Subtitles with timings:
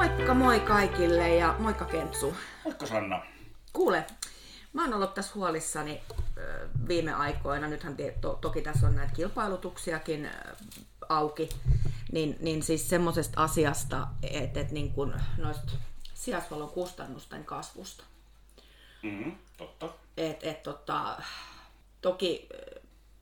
[0.00, 2.36] Moikka moi kaikille ja moikka Kentsu.
[2.64, 3.22] Moikka Sanna.
[3.72, 4.06] Kuule,
[4.72, 6.00] mä oon ollut tässä huolissani
[6.88, 7.68] viime aikoina.
[7.68, 10.30] Nythän to- toki tässä on näitä kilpailutuksiakin
[11.08, 11.48] auki.
[12.12, 15.72] Niin, niin siis semmoisesta asiasta, että et niin kun noista
[16.14, 18.04] sijaishuollon kustannusten kasvusta.
[19.02, 19.88] Mm, totta.
[20.16, 21.22] Et, et, tota,
[22.00, 22.48] toki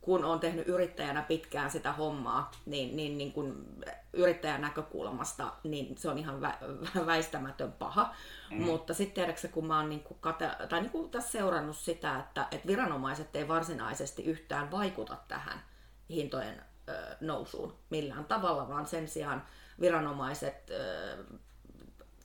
[0.00, 3.66] kun on tehnyt yrittäjänä pitkään sitä hommaa, niin, niin, niin kun
[4.12, 8.14] yrittäjän näkökulmasta niin se on ihan vä- väistämätön paha.
[8.50, 8.62] Mm.
[8.62, 12.66] Mutta sitten tiedätkö kun mä oon niin kate- tai niin tässä seurannut sitä, että, että
[12.66, 15.62] viranomaiset ei varsinaisesti yhtään vaikuta tähän
[16.10, 19.42] hintojen ö, nousuun millään tavalla, vaan sen sijaan
[19.80, 21.24] viranomaiset ö,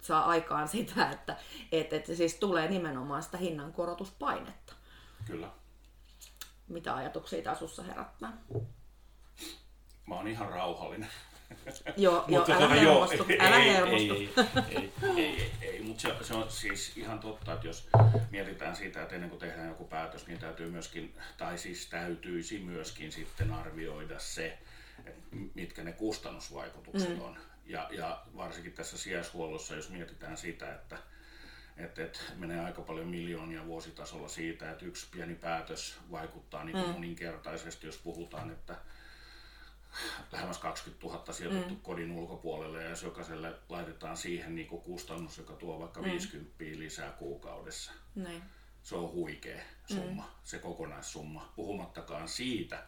[0.01, 1.37] saa aikaan sitä, että
[1.71, 4.73] et, et siis tulee nimenomaan sitä hinnankorotuspainetta.
[5.27, 5.49] Kyllä.
[6.67, 8.33] Mitä ajatuksia tämä sussa herättää?
[10.07, 11.09] Mä oon ihan rauhallinen.
[11.97, 14.13] Joo, joo Mutta älä tota, hermostu, ei, älä ei, hermostu.
[14.13, 14.33] Ei,
[14.69, 17.89] ei, ei, ei, ei, mutta se, se on siis ihan totta, että jos
[18.31, 23.11] mietitään sitä, että ennen kuin tehdään joku päätös, niin täytyy myöskin, tai siis täytyisi myöskin
[23.11, 24.57] sitten arvioida se,
[25.53, 27.21] mitkä ne kustannusvaikutukset mm.
[27.21, 27.37] on.
[27.65, 30.97] Ja, ja varsinkin tässä sijaishuollossa, jos mietitään sitä, että
[31.77, 36.93] että et menee aika paljon miljoonia vuositasolla siitä, että yksi pieni päätös vaikuttaa niin mm.
[36.93, 38.75] moninkertaisesti, jos puhutaan, että
[40.31, 41.81] lähemmäs 20 000 sijoitettu mm.
[41.81, 46.05] kodin ulkopuolelle ja jos jokaiselle laitetaan siihen niin kustannus, joka tuo vaikka mm.
[46.05, 47.91] 50 lisää kuukaudessa.
[48.15, 48.43] Niin.
[48.83, 50.29] Se on huikea summa, mm.
[50.43, 52.83] se kokonaissumma, puhumattakaan siitä,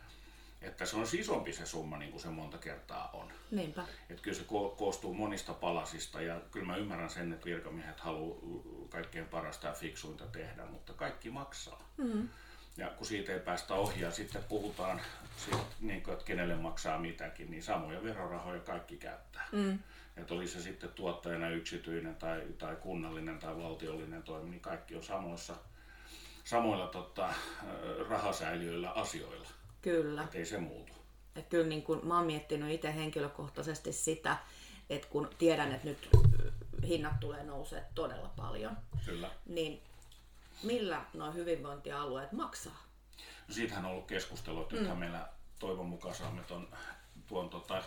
[0.66, 3.32] että se on isompi se summa, niin kuin se monta kertaa on.
[3.52, 3.86] Niinpä.
[4.10, 8.40] Että kyllä se ko- koostuu monista palasista ja kyllä mä ymmärrän sen, että virkamiehet haluaa
[8.90, 11.90] kaikkein parasta ja fiksuinta tehdä, mutta kaikki maksaa.
[11.98, 12.30] Mm.
[12.78, 15.02] Ja kun siitä ei päästä ohi ja sitten puhutaan,
[15.38, 19.48] siitä, niin kuin, että kenelle maksaa mitäkin, niin samoja verorahoja kaikki käyttää.
[19.52, 19.80] Mm.
[20.18, 25.04] Että oli se sitten tuottajana yksityinen tai, tai kunnallinen tai valtiollinen toimi, niin kaikki on
[25.04, 25.56] samoissa,
[26.44, 27.34] samoilla tota,
[28.10, 29.48] rahasäiliöillä asioilla.
[29.86, 30.24] Kyllä.
[30.24, 30.94] Et ei se muutu.
[31.36, 34.38] Et kyllä niin kun, mä oon miettinyt itse henkilökohtaisesti sitä,
[34.90, 36.10] että kun tiedän, että nyt
[36.88, 39.32] hinnat tulee nousee todella paljon, Kyllä.
[39.46, 39.82] niin
[40.64, 42.84] millä nuo hyvinvointialueet maksaa?
[43.48, 45.30] No siitähän on ollut keskustelua, että nythän meillä
[45.60, 46.68] toivon mukaan saamme ton,
[47.28, 47.84] tuon tota,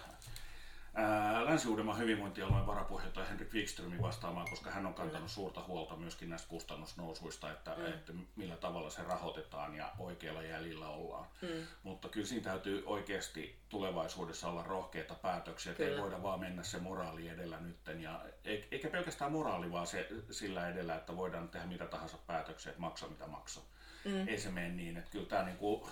[1.45, 7.53] Länsi-Uudenmaan hyvinvointialueen varapuheenjohtaja Henrik Wikströmin vastaamaan, koska hän on kantanut suurta huolta myöskin näistä kustannusnousuista,
[7.53, 7.87] että, mm.
[7.87, 11.27] että millä tavalla se rahoitetaan ja oikealla jäljellä ollaan.
[11.43, 11.67] Mm.
[11.83, 16.79] Mutta kyllä siinä täytyy oikeasti tulevaisuudessa olla rohkeita päätöksiä, että ei voida vaan mennä se
[16.79, 18.03] moraali edellä nytten.
[18.03, 22.71] Ja, e- eikä pelkästään moraali, vaan se sillä edellä, että voidaan tehdä mitä tahansa päätöksiä,
[22.71, 23.65] että maksa mitä maksaa.
[24.05, 24.29] Mm.
[24.29, 25.89] Ei se mene niin, että kyllä tämä niinku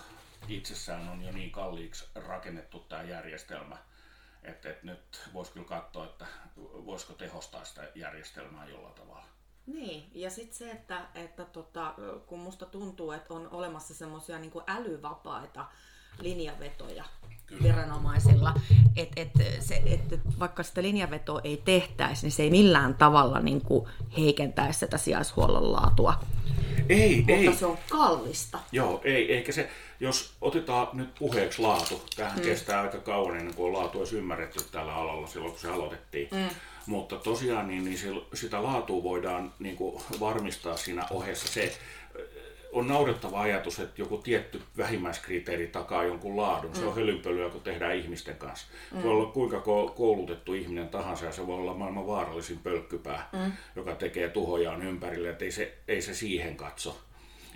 [0.47, 3.77] itsessään on jo niin kalliiksi rakennettu tämä järjestelmä,
[4.43, 6.25] että, että nyt voisi kyllä katsoa, että
[6.57, 9.25] voisiko tehostaa sitä järjestelmää jollain tavalla.
[9.65, 11.93] Niin, ja sitten se, että, että tota,
[12.25, 15.65] kun musta tuntuu, että on olemassa semmoisia niin älyvapaita
[16.19, 17.03] linjavetoja
[17.45, 17.63] Kyllä.
[17.63, 18.53] viranomaisilla,
[18.95, 23.61] että et, se, et, vaikka sitä linjavetoa ei tehtäisi, niin se ei millään tavalla niin
[23.61, 26.19] kuin heikentäisi sitä sijaishuollon laatua.
[26.89, 28.59] Ei, Mutta se on kallista.
[28.71, 29.69] Joo, ei, eikä se,
[29.99, 32.43] jos otetaan nyt puheeksi laatu, tähän mm.
[32.43, 36.27] kestää aika kauan ennen kuin on laatu edes ymmärretty tällä alalla silloin, kun se aloitettiin.
[36.31, 36.49] Mm.
[36.85, 37.99] Mutta tosiaan niin, niin
[38.33, 41.77] sitä laatua voidaan niin kuin varmistaa siinä ohessa se,
[42.71, 46.75] on naurettava ajatus, että joku tietty vähimmäiskriteeri takaa jonkun laadun.
[46.75, 48.67] Se on hölynpölyä, kun tehdään ihmisten kanssa.
[48.91, 49.03] Mm.
[49.03, 53.51] Voi olla kuinka ko- koulutettu ihminen tahansa ja se voi olla maailman vaarallisin pölkkypää, mm.
[53.75, 56.97] joka tekee tuhojaan ympärille, että ei se, ei se siihen katso.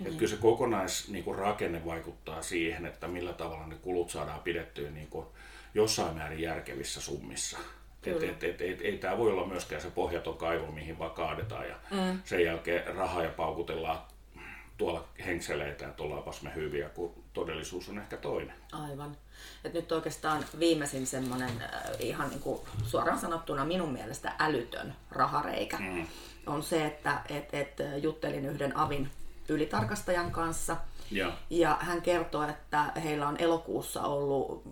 [0.02, 0.06] Mm.
[0.06, 4.90] Että kyllä se kokonais niin rakenne vaikuttaa siihen, että millä tavalla ne kulut saadaan pidettyä
[4.90, 5.26] niin kuin
[5.74, 7.58] jossain määrin järkevissä summissa.
[8.06, 11.68] Et, et, et, et, ei tämä voi olla myöskään se pohjaton kaivo, mihin vaan kaadetaan
[11.68, 12.20] ja mm.
[12.24, 14.00] sen jälkeen rahaa ja paukutellaan
[14.76, 18.56] tuolla henkseleitä, että ollaanpas me hyviä, kun todellisuus on ehkä toinen.
[18.72, 19.16] Aivan.
[19.64, 25.78] Et nyt oikeastaan viimeisin semmoinen äh, ihan niin kuin suoraan sanottuna minun mielestä älytön rahareikä
[25.78, 26.06] mm.
[26.46, 29.10] on se, että et, et juttelin yhden avin
[29.52, 30.76] ylitarkastajan kanssa
[31.10, 31.32] Ja.
[31.50, 34.64] ja hän kertoi, että heillä on elokuussa ollut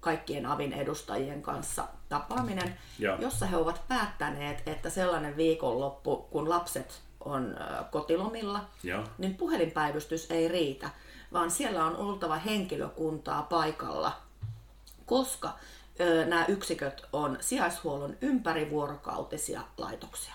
[0.00, 3.16] kaikkien avin edustajien kanssa tapaaminen, Joo.
[3.20, 7.56] jossa he ovat päättäneet, että sellainen viikonloppu, kun lapset on
[7.90, 9.04] kotilomilla, Joo.
[9.18, 10.90] niin puhelinpäivystys ei riitä,
[11.32, 14.12] vaan siellä on oltava henkilökuntaa paikalla,
[15.06, 15.50] koska
[16.00, 20.34] ö, nämä yksiköt on sijaishuollon ympärivuorokautisia laitoksia.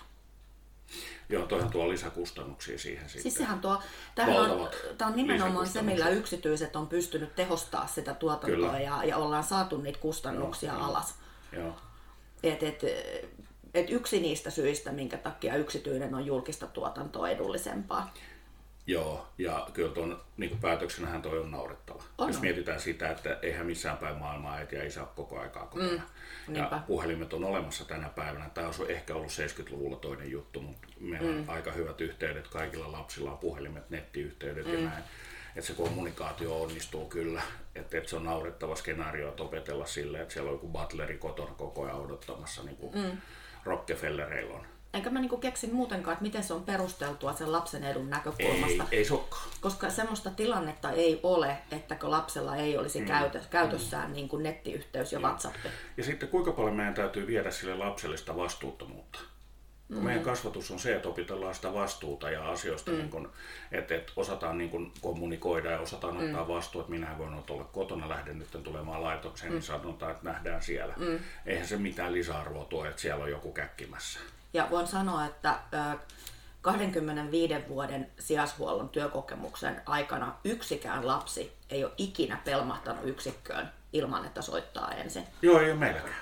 [1.29, 3.21] Joo, toihan tuo lisäkustannuksia siihen sitten.
[3.21, 3.81] Siis sehän tuo,
[4.15, 8.79] tämähän on, tämä on nimenomaan se, millä yksityiset on pystynyt tehostaa sitä tuotantoa Kyllä.
[8.79, 10.83] ja, ja ollaan saatu niitä kustannuksia joo.
[10.83, 11.15] alas.
[11.51, 11.75] Joo.
[12.43, 12.81] Et, et,
[13.73, 18.13] Et yksi niistä syistä, minkä takia yksityinen on julkista tuotantoa edullisempaa.
[18.87, 22.03] Joo, ja kyllä tuon niin päätöksenähän toi on naurettava.
[22.17, 22.41] On, Jos on.
[22.41, 25.91] mietitään sitä, että eihän missään päin maailmaa äiti ja isä ole koko aikaa kotona.
[25.91, 26.75] Mm, niinpä.
[26.75, 28.49] ja puhelimet on olemassa tänä päivänä.
[28.53, 32.47] Tämä olisi ehkä ollut 70-luvulla toinen juttu, mutta meillä on aika hyvät yhteydet.
[32.47, 34.73] Kaikilla lapsilla on puhelimet, nettiyhteydet mm.
[34.73, 35.03] ja näin.
[35.55, 37.41] Että se kommunikaatio onnistuu kyllä.
[37.75, 41.53] Että et se on naurettava skenaario, että opetella sille, että siellä on joku butleri kotona
[41.53, 43.17] koko ajan odottamassa, niin kuin mm.
[43.65, 44.65] Rockefellereilla on.
[44.93, 48.85] Enkä mä niinku keksin muutenkaan, että miten se on perusteltua sen lapsen edun Ei, näkökulmasta.
[48.91, 49.49] ei se olekaan.
[49.61, 53.05] Koska semmoista tilannetta ei ole, että kun lapsella ei olisi mm.
[53.05, 55.55] käytö, käytössään niin kuin nettiyhteys ja WhatsApp.
[55.97, 59.19] Ja sitten kuinka paljon meidän täytyy viedä sille lapselle sitä vastuuttomuutta?
[59.89, 60.03] Mm.
[60.03, 62.97] Meidän kasvatus on se, että opitellaan sitä vastuuta ja asioista, mm.
[62.97, 63.31] niin kun,
[63.71, 66.25] että, että osataan niin kun kommunikoida ja osataan mm.
[66.25, 69.53] ottaa vastuu, että minä voin olla kotona, lähden nyt tulemaan laitokseen, mm.
[69.53, 70.93] niin sanotaan, että nähdään siellä.
[70.97, 71.19] Mm.
[71.45, 74.19] Eihän se mitään lisäarvoa tuo, että siellä on joku käkkimässä.
[74.53, 75.97] Ja voin sanoa, että ö,
[76.61, 84.91] 25 vuoden sijaishuollon työkokemuksen aikana yksikään lapsi ei ole ikinä pelmahtanut yksikköön ilman, että soittaa
[84.91, 85.23] ensin.
[85.41, 86.15] Joo, ei ole meilläkään.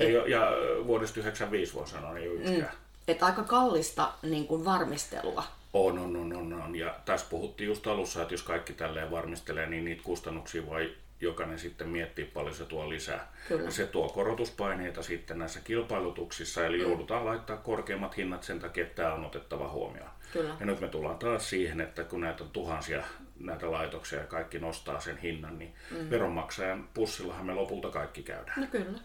[0.00, 0.40] Ei ole, ja
[0.86, 2.72] vuodesta 95 voi sanoa, ei ole yksikään.
[3.08, 5.44] Että aika kallista niin kuin varmistelua.
[5.72, 6.76] On, on, on, on, on.
[6.76, 11.58] Ja tässä puhuttiin just alussa, että jos kaikki tälleen varmistelee, niin niitä kustannuksia voi jokainen
[11.58, 13.32] sitten miettiä paljon se tuo lisää.
[13.48, 13.64] Kyllä.
[13.64, 16.82] Ja se tuo korotuspaineita sitten näissä kilpailutuksissa, eli mm.
[16.82, 20.10] joudutaan laittaa korkeammat hinnat sen takia, että tämä on otettava huomioon.
[20.32, 20.56] Kyllä.
[20.60, 23.02] Ja nyt me tullaan taas siihen, että kun näitä on tuhansia
[23.40, 26.10] näitä laitoksia ja kaikki nostaa sen hinnan, niin mm.
[26.10, 28.60] veronmaksajan pussillahan me lopulta kaikki käydään.
[28.60, 28.98] No kyllä,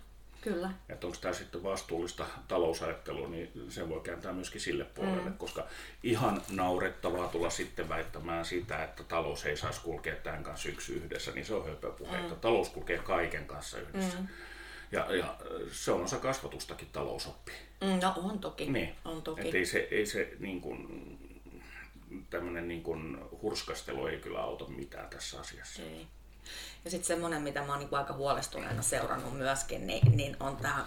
[0.45, 0.71] kyllä.
[0.89, 5.37] Että onko tämä sitten vastuullista talousajattelua, niin sen voi kääntää myöskin sille puolelle, mm.
[5.37, 5.67] koska
[6.03, 11.31] ihan naurettavaa tulla sitten väittämään sitä, että talous ei saisi kulkea tämän kanssa yksi yhdessä,
[11.31, 12.33] niin se on höpöpuheita.
[12.33, 12.39] Mm.
[12.39, 14.19] Talous kulkee kaiken kanssa yhdessä.
[14.19, 14.27] Mm.
[14.91, 15.35] Ja, ja
[15.71, 17.51] se on osa kasvatustakin talousoppi.
[17.81, 18.71] Mm, No on toki.
[18.71, 18.95] Niin.
[19.05, 19.41] On toki.
[19.41, 20.87] Että ei se, ei se niin kuin,
[22.29, 25.81] tämmöinen niin kuin hurskastelu ei kyllä auta mitään tässä asiassa.
[25.81, 26.07] Ei.
[26.85, 30.85] Ja sitten semmoinen, mitä mä oon niinku aika huolestuneena seurannut myöskin, niin, niin on tämä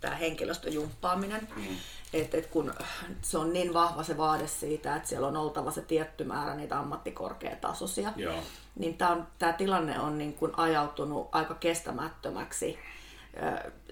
[0.00, 1.48] tää henkilöstöjumppaaminen.
[1.56, 1.76] Mm.
[2.12, 2.74] Että et kun
[3.22, 6.78] se on niin vahva se vaade siitä, että siellä on oltava se tietty määrä niitä
[6.78, 8.42] ammattikorkeatasoisia, Joo.
[8.78, 8.98] niin
[9.38, 12.78] tämä tilanne on niin kuin ajautunut aika kestämättömäksi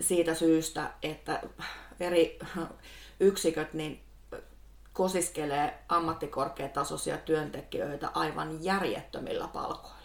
[0.00, 1.43] siitä syystä, että
[2.00, 2.38] eri
[3.20, 4.00] yksiköt niin
[4.93, 10.04] kosiskelee ammattikorkeatasoisia työntekijöitä aivan järjettömillä palkoilla.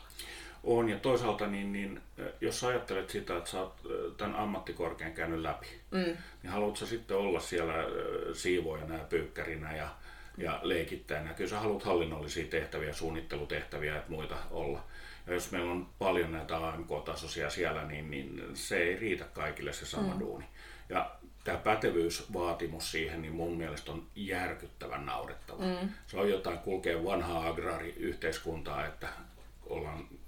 [0.63, 2.01] On, ja toisaalta niin, niin
[2.41, 3.81] jos sä ajattelet sitä, että sä oot
[4.17, 6.17] tämän ammattikorkean käynyt läpi, mm.
[6.43, 9.89] niin haluatko sä sitten olla siellä ö, siivoojana ja pyykkärinä ja,
[10.37, 11.33] ja leikittäjänä?
[11.33, 14.83] Kyllä sä haluat hallinnollisia tehtäviä, suunnittelutehtäviä ja muita olla.
[15.27, 19.85] Ja jos meillä on paljon näitä AMK-tasoisia siellä, niin, niin se ei riitä kaikille se
[19.85, 20.19] sama mm.
[20.19, 20.45] duuni.
[20.89, 21.11] Ja
[21.43, 25.63] tämä pätevyysvaatimus siihen, niin mun mielestä on järkyttävän naurettava.
[25.63, 25.89] Mm.
[26.07, 29.07] Se on jotain kulkee vanhaa agraariyhteiskuntaa, että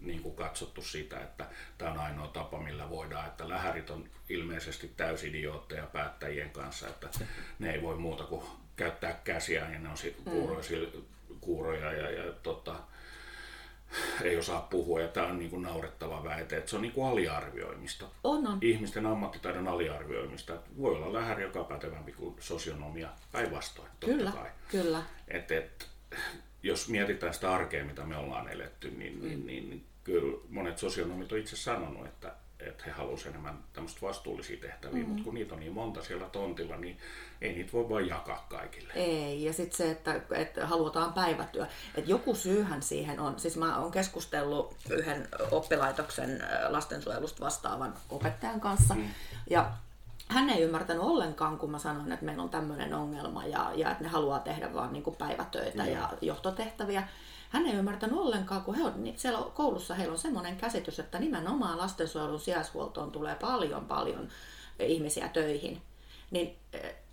[0.01, 1.45] niin kuin katsottu sitä, että
[1.77, 7.09] tämä on ainoa tapa, millä voidaan, että lähärit on ilmeisesti täysidiootteja päättäjien kanssa, että
[7.59, 8.44] ne ei voi muuta kuin
[8.75, 10.63] käyttää käsiään ja ne on sit kuuroja,
[11.42, 12.75] kuuroja ja, ja tota,
[14.24, 17.07] ei osaa puhua ja tämä on niin kuin naurettava väite, että se on niin kuin
[17.07, 18.06] aliarvioimista.
[18.24, 18.58] On, on.
[18.62, 20.53] Ihmisten ammattitaidon aliarvioimista.
[20.53, 24.50] Että voi olla lähäri, joka on pätevämpi kuin sosionomia päinvastoin, totta Kyllä, kai.
[24.67, 25.03] kyllä.
[25.27, 25.88] Et, et,
[26.63, 29.27] jos mietitään sitä arkea, mitä me ollaan eletty, niin, mm.
[29.27, 34.01] niin, niin, niin kyllä monet sosionomit on itse sanonut, että, että he haluaisivat enemmän tämmöistä
[34.01, 35.10] vastuullisia tehtäviä, mm.
[35.10, 36.98] mutta kun niitä on niin monta siellä tontilla, niin
[37.41, 38.93] ei niitä voi vain jakaa kaikille.
[38.93, 41.65] Ei, ja sitten se, että, että halutaan päivätyö.
[41.96, 43.39] Että joku syyhän siihen on.
[43.39, 49.10] Siis mä oon keskustellut yhden oppilaitoksen lastensuojelusta vastaavan opettajan kanssa, mm.
[49.50, 49.72] ja
[50.31, 54.03] hän ei ymmärtänyt ollenkaan, kun mä sanoin, että meillä on tämmöinen ongelma ja, ja että
[54.03, 57.07] ne haluaa tehdä vaan niin kuin päivätöitä ja johtotehtäviä.
[57.50, 61.19] Hän ei ymmärtänyt ollenkaan, kun he on, niin siellä koulussa heillä on semmoinen käsitys, että
[61.19, 64.29] nimenomaan lastensuojelun sijaishuoltoon tulee paljon paljon
[64.79, 65.81] ihmisiä töihin.
[66.31, 66.55] Niin,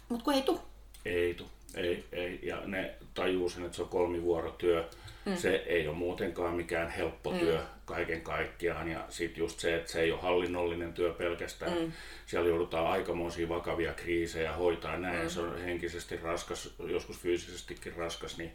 [0.08, 0.60] mutta kun ei tule.
[1.04, 1.44] Ei tu,
[1.78, 2.38] ei, ei.
[2.42, 4.84] Ja ne tajuu sen, että se on kolmivuorotyö.
[5.24, 5.36] Mm.
[5.36, 7.38] Se ei ole muutenkaan mikään helppo mm.
[7.38, 8.88] työ kaiken kaikkiaan.
[8.88, 11.78] Ja sitten just se, että se ei ole hallinnollinen työ pelkästään.
[11.78, 11.92] Mm.
[12.26, 15.22] Siellä joudutaan aikamoisia vakavia kriisejä hoitaa näin.
[15.22, 15.28] Mm.
[15.28, 18.52] Se on henkisesti raskas, joskus fyysisestikin raskas, niin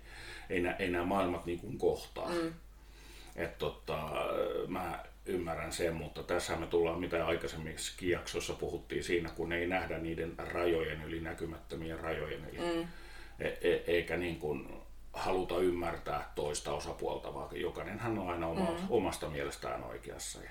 [0.50, 2.30] ei, nä, ei nämä maailmat niin kuin kohtaa.
[2.30, 2.54] Mm.
[3.36, 4.10] Et tota,
[4.68, 9.98] mä ymmärrän sen, mutta tässä me tullaan, mitä aikaisemmissakin jaksossa puhuttiin siinä, kun ei nähdä
[9.98, 12.60] niiden rajojen yli näkymättömien rajojen yli.
[12.60, 12.88] Mm.
[13.40, 18.88] E- e- eikä niin kuin haluta ymmärtää toista osapuolta, vaan jokainenhan on aina oma, mm.
[18.90, 20.40] omasta mielestään oikeassa.
[20.44, 20.50] Ja...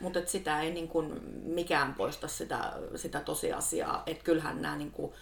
[0.00, 5.12] Mutta sitä ei niin kuin mikään poista sitä, sitä tosiasiaa, että kyllähän nämä niin kuin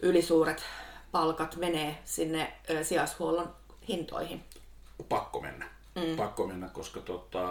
[0.00, 0.64] ylisuuret
[1.12, 2.52] palkat menee sinne
[2.82, 3.54] sijaishuollon
[3.88, 4.44] hintoihin.
[5.08, 5.68] Pakko mennä.
[5.94, 6.16] Mm.
[6.16, 7.48] Pakko mennä, koska tota,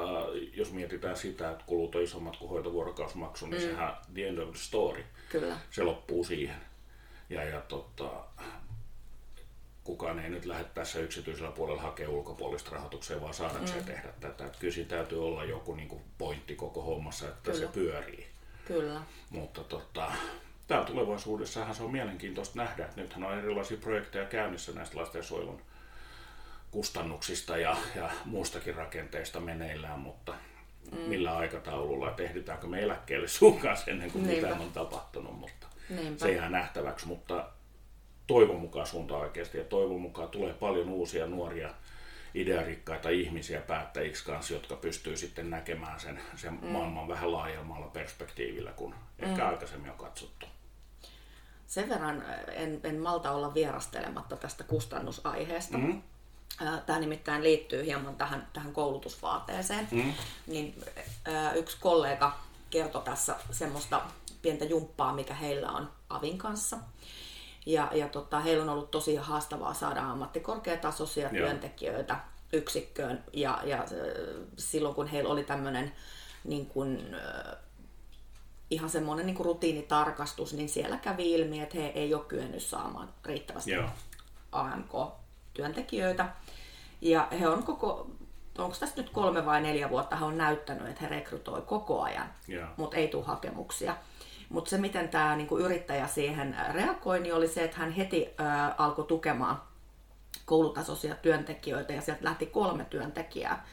[0.54, 3.68] jos mietitään sitä, että kulut on isommat kuin hoitovuorokausmaksu, niin mm.
[3.68, 5.04] sehän the end of the story.
[5.30, 5.58] Kyllä.
[5.72, 6.56] Se loppuu siihen.
[7.34, 8.10] Ja, ja tota,
[9.84, 13.86] kukaan ei nyt lähde tässä yksityisellä puolella hakea ulkopuolista rahoitukseen, vaan saadakseen mm.
[13.86, 14.46] tehdä tätä.
[14.46, 17.66] Että kyllä siinä täytyy olla joku niin kuin pointti koko hommassa, että kyllä.
[17.66, 18.28] se pyörii.
[18.66, 19.02] Kyllä.
[19.30, 20.12] Mutta tota,
[20.68, 22.90] täällä tulevaisuudessahan se on mielenkiintoista nähdä.
[22.96, 25.62] Nythän on erilaisia projekteja käynnissä näistä lastensuojelun
[26.72, 30.34] kustannuksista ja, ja muustakin rakenteista meneillään, mutta
[30.92, 30.98] mm.
[30.98, 34.48] millä aikataululla, että ehditäänkö me eläkkeelle sun kanssa ennen kuin Niinpä.
[34.48, 36.20] mitään on tapahtunut, mutta Niinpä.
[36.20, 37.50] se jää nähtäväksi, mutta
[38.28, 41.70] toivon mukaan suunta oikeasti ja toivon mukaan tulee paljon uusia nuoria
[42.34, 46.68] idearikkaita ihmisiä päättäjiksi kanssa, jotka pystyy sitten näkemään sen, sen mm.
[46.68, 49.30] maailman vähän laajemmalla perspektiivillä kuin mm.
[49.30, 50.46] ehkä aikaisemmin on katsottu.
[51.68, 55.78] Sen verran en, en malta olla vierastelematta tästä kustannusaiheesta.
[55.78, 56.02] Mm.
[56.86, 59.88] Tämä nimittäin liittyy hieman tähän, tähän koulutusvaateeseen.
[59.92, 60.14] Mm.
[60.48, 60.84] Niin,
[61.56, 64.02] yksi kollega kertoi tässä semmoista
[64.44, 66.78] pientä jumppaa, mikä heillä on Avin kanssa.
[67.66, 71.48] Ja, ja tota, heillä on ollut tosi haastavaa saada ammattikorkeatasoisia Joo.
[71.48, 72.20] työntekijöitä
[72.54, 73.24] yksikköön.
[73.34, 73.86] Ja, ja
[74.58, 75.94] silloin kun heillä oli tämmöinen
[76.44, 77.16] niin kuin,
[78.70, 83.10] ihan semmoinen niin kuin rutiinitarkastus, niin siellä kävi ilmi, että he ei ole kyennyt saamaan
[83.26, 83.90] riittävästi Joo.
[84.52, 86.30] AMK-työntekijöitä.
[87.02, 88.08] Ja he on koko,
[88.58, 92.34] onko tässä nyt kolme vai neljä vuotta, he on näyttänyt, että he rekrytoi koko ajan,
[92.50, 92.70] yeah.
[92.78, 93.96] mutta ei tule hakemuksia.
[94.54, 98.74] Mutta se, miten tämä niinku yrittäjä siihen reagoi, niin oli se, että hän heti ä,
[98.78, 99.62] alkoi tukemaan
[100.46, 103.66] koulutasoisia työntekijöitä ja sieltä lähti kolme työntekijää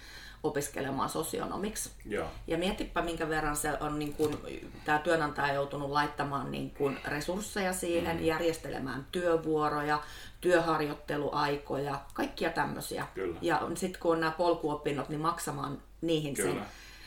[0.43, 1.91] opiskelemaan sosionomiksi.
[2.07, 4.41] Ja, ja mietipä, minkä verran se on, niin kun,
[4.85, 8.25] tämä työnantaja joutunut laittamaan niin kun, resursseja siihen, mm.
[8.25, 10.03] järjestelemään työvuoroja,
[10.41, 13.07] työharjoitteluaikoja, kaikkia tämmöisiä.
[13.15, 13.39] Kyllä.
[13.43, 16.53] Ja sitten kun on nämä polkuopinnot, niin maksamaan niihin Kyllä.
[16.53, 16.63] sen,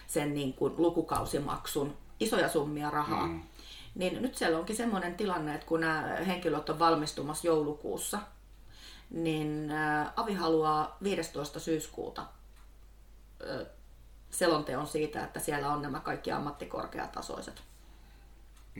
[0.08, 3.28] sen niin kun, lukukausimaksun, isoja summia rahaa.
[3.28, 3.42] Mm.
[3.96, 8.20] Niin nyt siellä onkin semmoinen tilanne, että kun nämä henkilöt on valmistumassa joulukuussa,
[9.10, 9.72] niin
[10.16, 11.60] Avi haluaa 15.
[11.60, 12.26] syyskuuta
[14.30, 17.64] selonteon siitä, että siellä on nämä kaikki ammattikorkeatasoiset.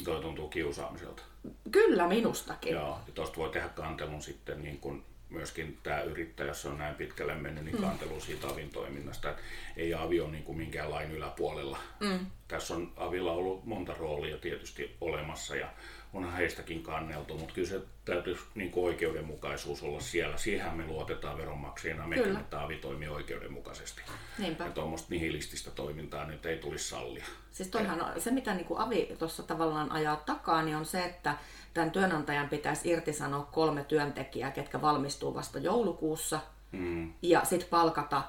[0.04, 1.24] Toi tuntuu kiusaamiselta.
[1.72, 2.74] Kyllä, minustakin.
[2.74, 6.96] Joo, ja tuosta voi tehdä kantelun sitten niin kun myöskin tämä yrittäjä, jos on näin
[6.96, 7.82] pitkälle mennyt, niin mm.
[7.82, 9.30] kantelu siitä avin toiminnasta.
[9.30, 9.42] Että
[9.78, 11.78] ei avi ole niin kuin minkään lain yläpuolella.
[12.00, 12.26] Mm.
[12.48, 15.68] Tässä on avilla ollut monta roolia tietysti olemassa ja
[16.14, 20.38] onhan heistäkin kanneltu, mutta kyllä se täytyy niin oikeudenmukaisuus olla siellä.
[20.38, 24.02] Siihen me luotetaan veronmaksajina, mekin, että avi toimii oikeudenmukaisesti.
[24.38, 24.64] Niinpä.
[24.66, 27.26] Ja tuommoista nihilististä toimintaa nyt ei tulisi sallia.
[27.52, 31.06] Siis toihan on, se, mitä niin kuin avi tuossa tavallaan ajaa takaa, niin on se,
[31.06, 31.38] että
[31.74, 36.40] tämän työnantajan pitäisi irtisanoa kolme työntekijää, ketkä valmistuu vasta joulukuussa,
[36.72, 37.14] mm.
[37.22, 38.24] ja sitten palkata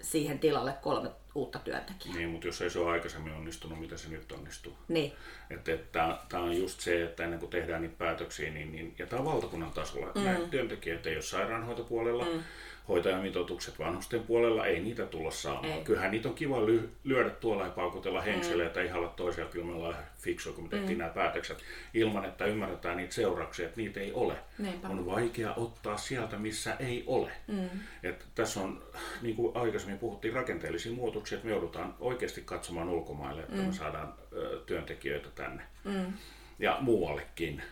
[0.00, 2.16] siihen tilalle kolme uutta työntekijää.
[2.16, 4.76] Niin, mutta jos ei se ole aikaisemmin onnistunut, mitä se nyt onnistuu?
[4.88, 5.12] Niin.
[5.50, 9.06] Että, että tämä on just se, että ennen kuin tehdään niitä päätöksiä, niin, niin ja
[9.06, 10.24] tämä on valtakunnan tasolla, että mm.
[10.24, 12.42] näitä työntekijöitä ei ole sairaanhoitopuolella, mm
[12.88, 15.72] hoitajamitoitukset vanhusten puolella, ei niitä tulla saamaan.
[15.72, 15.84] Ei.
[15.84, 18.60] Kyllähän niitä on kiva ly- lyödä tuolla ja paukutella mm.
[18.74, 20.98] ja ihalla toisia, kyllä me ollaan fiksua, kun me tehtiin mm.
[20.98, 21.58] nämä päätökset,
[21.94, 24.36] ilman että ymmärretään niitä seurauksia, että niitä ei ole.
[24.58, 24.88] Niinpä.
[24.88, 27.30] On vaikea ottaa sieltä, missä ei ole.
[27.46, 27.68] Mm.
[28.02, 28.82] Et tässä on,
[29.22, 33.62] niin kuin aikaisemmin puhuttiin, rakenteellisia muutoksia, että me joudutaan oikeasti katsomaan ulkomaille, että mm.
[33.62, 35.62] me saadaan ö, työntekijöitä tänne.
[35.84, 36.12] Mm.
[36.58, 37.62] Ja muuallekin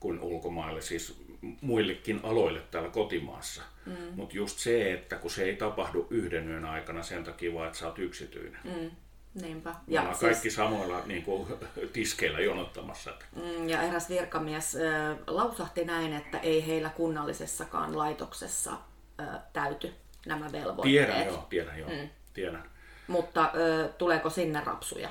[0.00, 1.27] kuin ulkomaille, siis
[1.60, 3.62] muillekin aloille täällä kotimaassa.
[3.86, 3.96] Mm.
[4.14, 7.78] Mutta just se, että kun se ei tapahdu yhden yön aikana sen takia vaan, että
[7.78, 8.60] sä oot yksityinen.
[8.64, 8.90] Mm.
[9.34, 9.74] Niinpä.
[9.88, 10.18] Ja siis...
[10.18, 11.46] kaikki samoilla niin kuin,
[11.92, 13.14] tiskeillä jonottamassa.
[13.36, 18.72] Mm, ja eräs virkamies äh, lausahti näin, että ei heillä kunnallisessakaan laitoksessa
[19.20, 19.92] äh, täyty
[20.26, 21.06] nämä velvoitteet.
[21.06, 21.90] Tiedän joo, tiedän joo.
[21.90, 22.08] Mm.
[22.34, 22.70] Tiedän.
[23.06, 25.10] Mutta äh, tuleeko sinne rapsuja?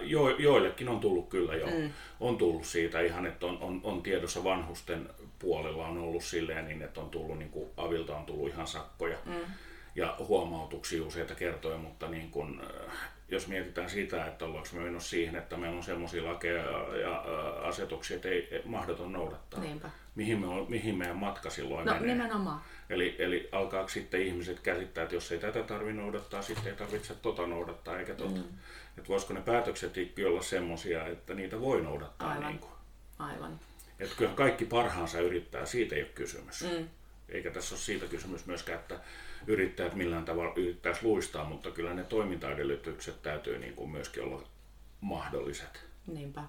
[0.00, 1.66] Jo, joillekin on tullut kyllä jo.
[1.66, 1.90] Mm.
[2.20, 6.82] On tullut siitä ihan, että on, on, on tiedossa vanhusten puolella on ollut silleen niin,
[6.82, 9.34] että on tullut, niin kuin Avilta on tullut ihan sakkoja mm.
[9.94, 12.92] ja huomautuksia useita kertoja, mutta niin kuin, äh,
[13.28, 16.62] jos mietitään sitä, että ollaanko me mennyt siihen, että meillä on sellaisia lakeja
[17.00, 17.24] ja
[17.62, 19.60] asetuksia, että ei mahdoton noudattaa.
[19.60, 19.90] Niinpä.
[20.14, 22.14] Mihin, me on, mihin meidän matka silloin no, menee?
[22.14, 22.60] nimenomaan.
[22.90, 27.14] Eli, eli alkaako sitten ihmiset käsittää, että jos ei tätä tarvitse noudattaa, sitten ei tarvitse
[27.14, 28.40] tota noudattaa eikä tota.
[28.40, 28.58] Mm.
[28.98, 29.92] Että voisiko ne päätökset
[30.26, 32.30] olla semmoisia, että niitä voi noudattaa.
[32.30, 32.48] Aivan.
[32.48, 32.72] Niin kuin.
[33.18, 33.60] Aivan.
[33.98, 36.62] Että kyllä kaikki parhaansa yrittää, siitä ei ole kysymys.
[36.62, 36.88] Mm.
[37.28, 39.00] Eikä tässä ole siitä kysymys myöskään, että
[39.46, 44.42] yrittäjät millään tavalla yrittäisi luistaa, mutta kyllä ne toimintaedellytykset täytyy niin kuin myöskin olla
[45.00, 45.84] mahdolliset.
[46.06, 46.44] Niinpä.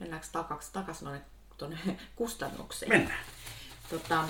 [0.00, 1.20] Mennäänkö takaisin, takaisin noin
[1.58, 1.78] tuonne
[2.16, 2.88] kustannuksiin?
[2.88, 3.24] Mennään.
[3.90, 4.24] Tota,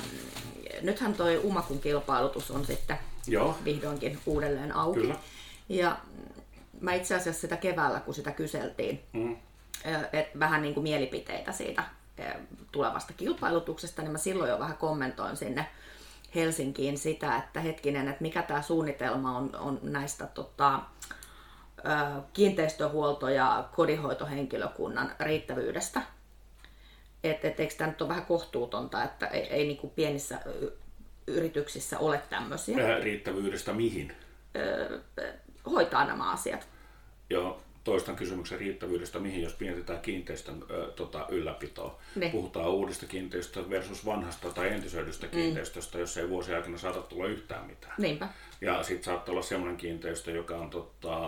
[0.81, 5.01] nythän toi Umakun kilpailutus on sitten Joo, vihdoinkin uudelleen auki.
[5.01, 5.17] Kyllä.
[5.69, 5.99] Ja
[6.81, 9.37] mä itse asiassa sitä keväällä, kun sitä kyseltiin, mm.
[10.13, 11.85] et vähän niin kuin mielipiteitä siitä
[12.73, 15.67] tulevasta kilpailutuksesta, niin mä silloin jo vähän kommentoin sinne
[16.35, 20.81] Helsinkiin sitä, että hetkinen, että mikä tämä suunnitelma on, on näistä tota,
[22.33, 26.03] kiinteistöhuolto- ja kodinhoitohenkilökunnan riittävyydestä.
[27.25, 30.41] Että et, eikö tämä nyt ole vähän kohtuutonta, että ei, ei niin kuin pienissä
[31.27, 32.99] yrityksissä ole tämmöisiä.
[32.99, 34.13] Riittävyydestä mihin?
[35.71, 36.69] hoitaa nämä asiat.
[37.31, 41.99] Joo, toistan kysymyksen riittävyydestä, mihin jos mietitään kiinteistön ö, tota, ylläpitoa.
[42.15, 42.31] Ne.
[42.31, 47.67] Puhutaan uudesta kiinteistöstä versus vanhasta tai entisöidystä kiinteistöstä, jos ei vuosien aikana saata tulla yhtään
[47.67, 47.95] mitään.
[47.99, 48.29] Niinpä.
[48.61, 51.19] Ja sitten saattaa olla sellainen kiinteistö, joka on tota,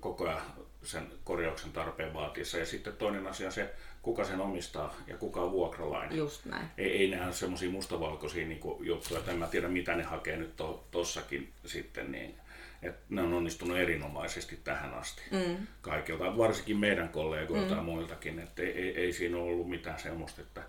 [0.00, 0.42] koko ajan
[0.82, 2.58] sen korjauksen tarpeen vaatiessa.
[2.58, 6.18] Ja sitten toinen asia on se, kuka sen omistaa ja kuka on vuokralainen.
[6.18, 6.66] Just näin.
[6.78, 10.56] Ei, ei ole semmoisia mustavalkoisia niin juttuja, että en mä tiedä mitä ne hakee nyt
[10.56, 12.12] to, tossakin sitten.
[12.12, 12.34] Niin,
[12.82, 15.66] että ne on onnistunut erinomaisesti tähän asti mm.
[15.80, 17.76] kaikilta, varsinkin meidän kollegoilta mm.
[17.76, 20.62] ja muiltakin, että ei, ei, ei siinä ollut mitään semmoista, että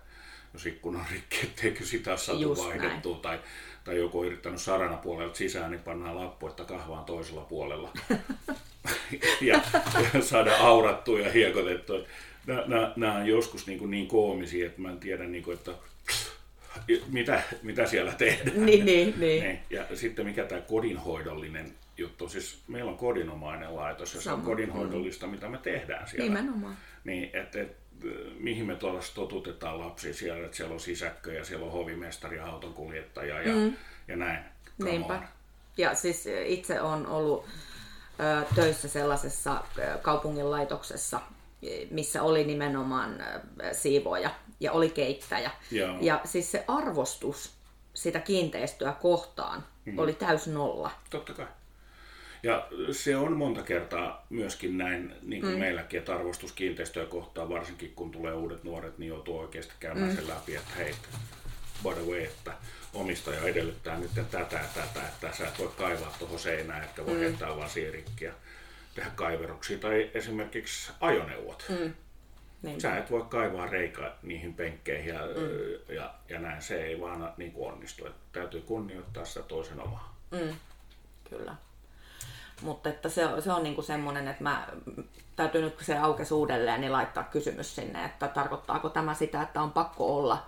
[0.52, 3.40] jos ikkuna on rikki, etteikö sitä saatu Just vaihdettua tai,
[3.84, 7.92] tai joku on yrittänyt sarana puolelta sisään, niin pannaan lappu, että kahvaan toisella puolella
[9.40, 9.60] ja,
[10.14, 11.98] ja saada aurattua ja hiekotettua.
[12.46, 15.72] Nämä, nämä on joskus niin, kuin niin koomisia, että mä en tiedä, niin kuin, että
[17.12, 18.66] mitä, mitä siellä tehdään.
[18.66, 19.42] Niin, niin, niin.
[19.42, 24.42] Niin, Ja sitten mikä tämä kodinhoidollinen juttu, siis meillä on kodinomainen laitos, ja se on
[24.42, 26.24] kodinhoidollista, mitä me tehdään siellä.
[26.24, 26.76] Nimenomaan.
[27.04, 27.76] Niin, että et,
[28.38, 32.46] mihin me tuolla totutetaan lapsia siellä, että siellä on sisäkkö ja siellä on hovimestari ja
[32.46, 33.76] autonkuljettaja ja, mm.
[34.08, 34.44] ja näin.
[34.78, 35.14] Come Niinpä.
[35.14, 35.24] on.
[35.76, 37.46] Ja siis itse on ollut
[38.20, 39.64] ö, töissä sellaisessa
[40.02, 41.20] kaupungin laitoksessa,
[41.90, 43.24] missä oli nimenomaan
[43.72, 45.50] siivoja ja oli keittäjä.
[45.70, 45.96] Joo.
[46.00, 47.60] Ja siis se arvostus
[47.94, 49.98] sitä kiinteistöä kohtaan mm.
[49.98, 50.90] oli täys nolla.
[51.10, 51.46] Totta kai.
[52.42, 55.58] Ja se on monta kertaa myöskin näin, niin kuin mm.
[55.58, 60.16] meilläkin, että arvostus kiinteistöä kohtaan, varsinkin kun tulee uudet nuoret, niin joutuu oikeasti käymään mm.
[60.16, 60.94] sen läpi, että hei,
[61.82, 62.52] by the way, että
[62.94, 67.14] omistaja edellyttää nyt tätä ja tätä, että sä et voi kaivaa tuohon seinään, että voi
[67.14, 67.20] mm.
[67.20, 68.34] heittää vaan siirikkiä
[68.94, 69.78] tehdä kaiveruksia.
[69.78, 71.66] Tai esimerkiksi ajoneuvot.
[71.68, 71.92] Mm.
[72.62, 72.80] Niin.
[72.80, 75.94] Sä et voi kaivaa reikä niihin penkkeihin ja, mm.
[75.94, 76.62] ja, ja näin.
[76.62, 78.06] Se ei vaan niin kuin onnistu.
[78.06, 80.18] Että täytyy kunnioittaa sitä toisen omaa.
[80.30, 80.54] Mm.
[81.30, 81.54] Kyllä.
[82.62, 84.66] Mutta että se, on- se on niinku semmoinen, että mä
[85.36, 89.62] täytyy nyt kun se aukesi uudelleen, niin laittaa kysymys sinne, että tarkoittaako tämä sitä, että
[89.62, 90.46] on pakko olla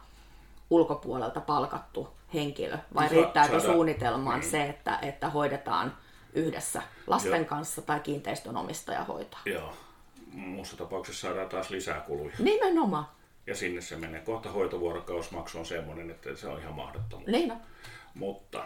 [0.71, 4.51] ulkopuolelta palkattu henkilö, vai Sa- riittääkö saada- suunnitelmaan niin.
[4.51, 5.97] se, että, että hoidetaan
[6.33, 9.41] yhdessä lasten kanssa tai kiinteistön omistaja hoitaa.
[9.45, 9.73] Joo.
[10.33, 12.35] Muussa tapauksessa saadaan taas lisää kuluja.
[12.39, 13.07] Nimenomaan.
[13.47, 14.21] Ja sinne se menee.
[14.21, 17.27] Kohta hoitovuorokausmaksu on semmoinen, että se on ihan mahdottomuus.
[17.31, 17.59] Niin on.
[18.15, 18.65] Mutta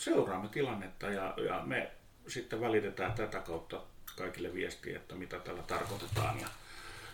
[0.00, 1.90] seuraamme tilannetta ja, ja me
[2.28, 3.80] sitten välitetään tätä kautta
[4.16, 6.48] kaikille viestiä, että mitä tällä tarkoitetaan ja,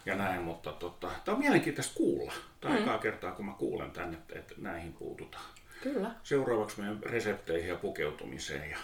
[0.07, 0.43] ja näin.
[0.43, 2.33] Mutta tota, tämä on mielenkiintoista kuulla.
[2.61, 2.99] Tämä mm.
[3.03, 5.45] kertaa, kun mä kuulen tänne, että, että näihin puututaan.
[5.83, 6.11] Kyllä.
[6.23, 8.79] Seuraavaksi meidän resepteihin ja pukeutumiseen ja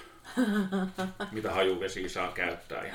[1.32, 2.94] mitä hajuvesiä saa käyttää ja,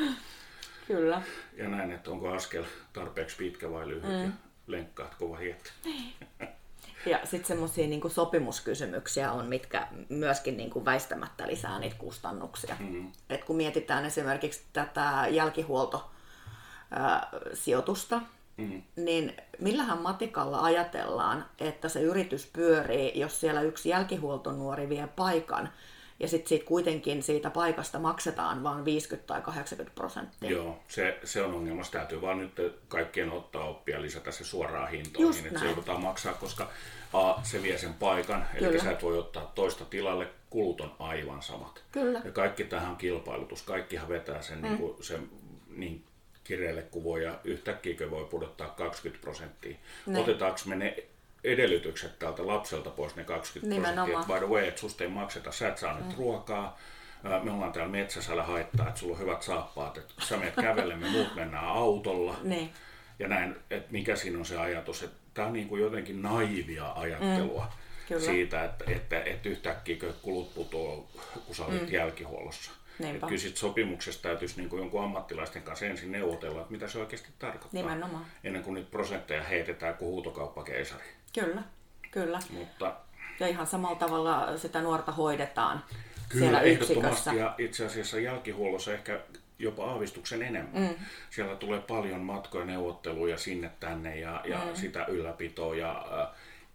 [0.88, 1.22] Kyllä.
[1.54, 4.24] ja näin, että onko askel tarpeeksi pitkä vai lyhyt mm.
[4.24, 4.30] ja
[4.68, 5.74] lenkkaatko vai et.
[7.06, 12.76] Ja sitten semmoisia niin sopimuskysymyksiä on, mitkä myöskin niin kuin väistämättä lisää niitä kustannuksia.
[12.80, 13.12] Mm.
[13.30, 18.22] Et kun mietitään esimerkiksi tätä jälkihuoltosijoitusta,
[18.58, 18.82] mm.
[18.96, 25.70] niin millähän matikalla ajatellaan, että se yritys pyörii, jos siellä yksi jälkihuoltonuori vie paikan,
[26.20, 30.52] ja sitten siitä kuitenkin siitä paikasta maksetaan vain 50 tai 80 prosenttia.
[30.52, 31.84] Joo, se, se on ongelma.
[31.84, 32.52] Se täytyy vaan nyt
[32.88, 36.70] kaikkien ottaa oppia lisätä se suoraan hintoihin, Just että se joudutaan maksaa, koska
[37.14, 38.84] A, se vie sen paikan, eli Kyllä.
[38.84, 41.84] sä et voi ottaa toista tilalle, kulut on aivan samat.
[41.92, 42.22] Kyllä.
[42.26, 44.64] Ja kaikki tähän on kilpailutus, kaikkihan vetää sen, mm.
[44.64, 45.30] niin, kuin, sen
[45.70, 46.04] niin
[46.44, 49.78] kireelle kuin voi, ja yhtäkkiä voi pudottaa 20 prosenttia.
[50.06, 50.20] Ne.
[50.20, 51.04] Otetaanko me ne
[51.46, 54.22] edellytykset tältä lapselta pois ne 20 prosenttia, Nimenomaan.
[54.22, 56.78] että by the way, että susta ei makseta, sä et saa nyt ruokaa,
[57.44, 60.96] me ollaan täällä metsässä, älä haittaa, että sulla on hyvät saappaat, että sä menet kävelle,
[60.96, 62.38] me muut mennään autolla.
[62.44, 62.70] Niin.
[63.20, 66.92] Ja näin, että mikä siinä on se ajatus, että tämä on niin kuin jotenkin naivia
[66.92, 68.22] ajattelua mm, kyllä.
[68.22, 71.04] siitä, että, että, että yhtäkkiä kulut putoaa,
[71.46, 71.94] kun sä olet mm.
[71.94, 72.72] jälkihuollossa.
[73.00, 73.16] Niinpä.
[73.16, 77.00] Että kyllä sit sopimuksesta täytyisi niin kuin jonkun ammattilaisten kanssa ensin neuvotella, että mitä se
[77.00, 77.82] oikeasti tarkoittaa.
[77.82, 78.26] Nimenomaan.
[78.44, 81.06] Ennen kuin niitä prosentteja heitetään kuin huutokauppakeisari.
[81.36, 81.64] Kyllä,
[82.12, 82.40] kyllä.
[82.50, 82.96] Mutta
[83.40, 85.84] Ja ihan samalla tavalla sitä nuorta hoidetaan
[86.30, 87.10] Kyllä, siellä ehdottomasti.
[87.10, 87.34] yksikössä.
[87.34, 89.20] Ja itse asiassa jälkihuollossa ehkä
[89.60, 90.82] jopa aavistuksen enemmän.
[90.82, 90.96] Mm.
[91.30, 94.76] Siellä tulee paljon matkoja, neuvotteluja sinne tänne ja, ja mm.
[94.76, 96.06] sitä ylläpitoa ja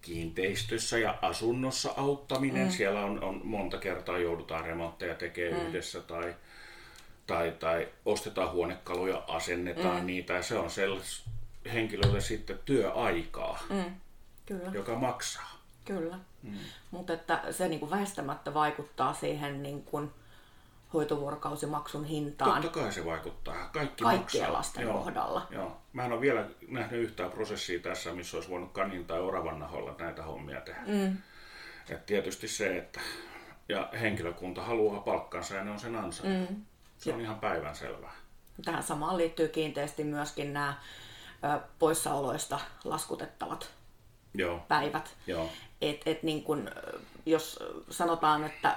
[0.03, 2.67] kiinteistössä ja asunnossa auttaminen.
[2.67, 2.73] Mm.
[2.73, 5.69] Siellä on, on monta kertaa joudutaan remontteja tekemään mm.
[5.69, 6.35] yhdessä tai,
[7.27, 10.07] tai, tai ostetaan huonekaluja, asennetaan mm.
[10.07, 11.31] niitä ja se on sellaiselle
[11.73, 13.85] henkilölle sitten työaikaa, Mm.
[14.59, 14.71] Kyllä.
[14.75, 15.51] joka maksaa.
[15.85, 16.19] Kyllä.
[16.43, 16.59] Mm.
[16.91, 20.11] Mutta että se niin kuin väistämättä vaikuttaa siihen niin kuin
[20.95, 23.55] hoitovuorokausimaksun hintaan Totta kai se vaikuttaa.
[23.73, 24.59] Kaikki kaikkien maksaa.
[24.59, 24.93] lasten Joo.
[24.99, 25.47] kohdalla.
[25.51, 25.77] Joo.
[25.93, 29.95] Mä en ole vielä nähnyt yhtään prosessia tässä, missä olisi voinut kanin tai oravan nahoilla
[29.99, 30.81] näitä hommia tehdä.
[30.87, 31.17] Mm.
[31.89, 33.01] Et tietysti se, että
[33.69, 36.51] ja henkilökunta haluaa palkkansa ja ne on sen ansainnut.
[36.51, 36.57] Mm.
[36.99, 38.13] Se on ihan päivänselvää.
[38.65, 40.75] Tähän samaan liittyy kiinteästi myöskin nämä
[41.79, 43.71] poissaoloista laskutettavat
[44.35, 45.17] Joo, päivät.
[45.27, 45.49] joo,
[45.81, 46.71] Et, et niin kun,
[47.27, 47.59] jos
[47.91, 48.77] sanotaan, että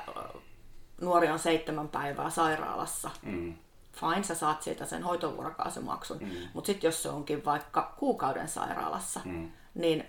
[1.01, 3.53] nuori on seitsemän päivää sairaalassa, mm.
[3.93, 6.17] fine, sä saat siitä sen hoitovuorokausimaksun.
[6.21, 6.29] Mm.
[6.53, 9.51] Mutta sitten jos se onkin vaikka kuukauden sairaalassa, mm.
[9.73, 10.05] niin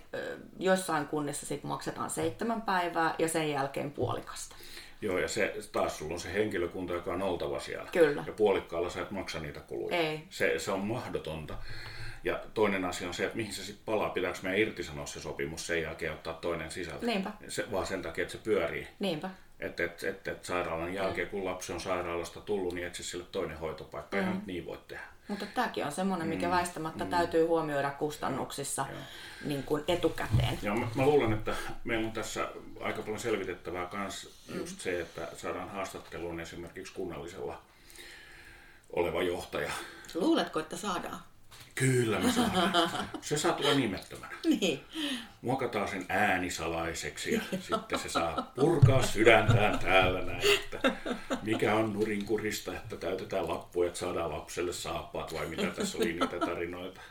[0.59, 4.55] joissain kunnissa sit maksetaan seitsemän päivää ja sen jälkeen puolikasta.
[5.01, 5.17] joo.
[5.17, 7.89] Ja se, taas sulla on se henkilökunta, joka on oltava siellä.
[7.91, 8.23] Kyllä.
[8.27, 9.97] Ja puolikkaalla sä et maksa niitä kuluja.
[9.97, 10.23] Ei.
[10.29, 11.53] Se, se on mahdotonta.
[12.25, 14.09] Ja toinen asia on se, että mihin se sitten palaa.
[14.09, 17.05] Pitääkö meidän irtisanoa se sopimus sen jälkeen ottaa toinen sisältö?
[17.05, 17.31] Niinpä.
[17.47, 18.87] Se, vaan sen takia, että se pyörii.
[18.99, 19.29] Niinpä.
[19.59, 23.57] Että et, et, et sairaalan jälkeen, kun lapsi on sairaalasta tullut, niin etsi sille toinen
[23.57, 24.17] hoitopaikka.
[24.17, 24.23] Mm.
[24.23, 25.03] Eihän niin voi tehdä.
[25.27, 28.85] Mutta tämäkin on semmoinen, mikä väistämättä täytyy huomioida kustannuksissa
[29.45, 30.59] niin kuin etukäteen.
[30.61, 32.49] Ja mä, mä luulen, että meillä on tässä
[32.81, 37.61] aika paljon selvitettävää myös just se, että saadaan haastatteluun esimerkiksi kunnallisella
[38.89, 39.71] oleva johtaja.
[40.13, 41.19] Luuletko, että saadaan?
[41.75, 42.73] Kyllä me saadaan.
[43.21, 44.35] Se saa tulla nimettömänä.
[44.61, 44.79] Niin.
[45.41, 50.91] Muokataan sen äänisalaiseksi ja sitten se saa purkaa sydäntään täällä näin, että
[51.41, 56.39] mikä on nurinkurista, että täytetään lappuja, että saadaan lapselle saappaat vai mitä tässä oli niitä
[56.39, 57.01] tarinoita.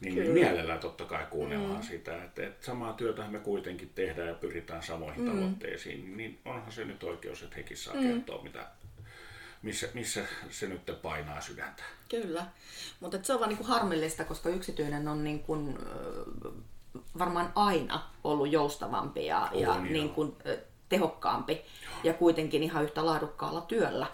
[0.00, 1.86] Niin, niin mielellään totta kai kuunnellaan mm.
[1.86, 5.30] sitä, että, että samaa työtä me kuitenkin tehdään ja pyritään samoihin mm.
[5.30, 8.02] tavoitteisiin, niin onhan se nyt oikeus, että hekin saa mm.
[8.02, 8.66] kertoa, mitä,
[9.62, 11.82] missä, missä se nyt painaa sydäntä.
[12.08, 12.46] Kyllä,
[13.00, 15.78] mutta se on vaan niin kuin harmillista, koska yksityinen on niin kuin,
[17.18, 19.80] varmaan aina ollut joustavampi ja, On, ja joo.
[19.80, 20.36] niin kuin,
[20.88, 21.64] tehokkaampi
[22.04, 24.06] ja kuitenkin ihan yhtä laadukkaalla työllä.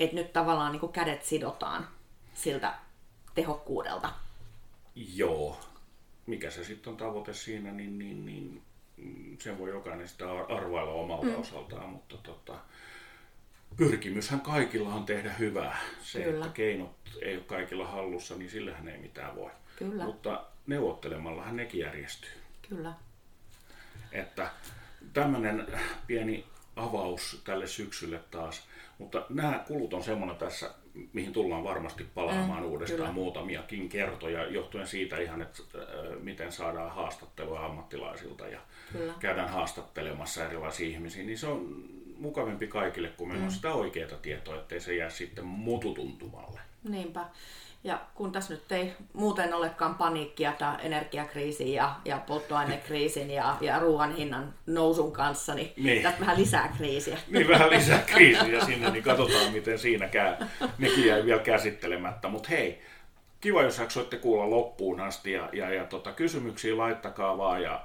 [0.00, 1.88] Että nyt tavallaan niin kuin kädet sidotaan
[2.34, 2.74] siltä
[3.34, 4.12] tehokkuudelta.
[4.94, 5.60] Joo.
[6.26, 8.62] Mikä se sitten on tavoite siinä, niin, niin, niin
[8.96, 11.40] mm, sen voi jokainen sitä ar- arvailla omalta mm.
[11.40, 12.58] osaltaan, mutta tota,
[13.76, 15.78] pyrkimyshän kaikilla on tehdä hyvää.
[16.02, 16.44] Se, Kyllä.
[16.44, 16.90] että keinot
[17.22, 19.50] ei ole kaikilla hallussa, niin sillähän ei mitään voi.
[19.76, 20.04] Kyllä.
[20.04, 22.30] Mutta neuvottelemallahan nekin järjestyy.
[22.68, 22.92] Kyllä.
[24.12, 24.50] Että
[25.12, 25.66] tämmöinen
[26.06, 26.44] pieni
[26.76, 28.62] avaus tälle syksylle taas.
[28.98, 30.70] Mutta nämä kulut on semmoinen tässä,
[31.12, 33.12] mihin tullaan varmasti palaamaan mm, uudestaan kyllä.
[33.12, 35.84] muutamiakin kertoja, johtuen siitä ihan, että äh,
[36.22, 38.60] miten saadaan haastattelua ammattilaisilta ja
[38.92, 39.14] Kyllä.
[39.20, 41.84] käydään haastattelemassa erilaisia ihmisiä, niin se on
[42.18, 46.60] mukavampi kaikille, kun meillä on sitä oikeaa tietoa, ettei se jää sitten mututuntumalle.
[46.88, 47.24] Niinpä.
[47.84, 53.78] Ja kun tässä nyt ei muuten olekaan paniikkia tämä energiakriisin ja, ja polttoainekriisin ja, ja
[53.78, 56.02] ruoan hinnan nousun kanssa, niin, Niin.
[56.02, 57.18] tästä vähän lisää kriisiä.
[57.28, 60.34] Niin vähän lisää kriisiä sinne, niin katsotaan miten siinä käy.
[60.78, 62.82] Nekin jäi vielä käsittelemättä, mutta hei,
[63.40, 67.80] kiva jos jaksoitte kuulla loppuun asti ja, ja, ja tota, kysymyksiä laittakaa vaan ja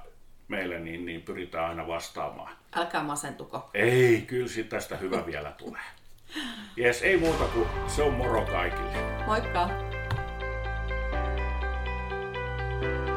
[0.48, 2.56] meille niin, niin pyritään aina vastaamaan.
[2.76, 3.70] Älkää masentuko.
[3.74, 5.82] Ei, kyllä sitä tästä hyvä vielä tulee.
[6.76, 9.24] Jes, ei muuta kuin se on moro kaikille.
[9.26, 9.70] Moikka!
[12.80, 13.13] thank you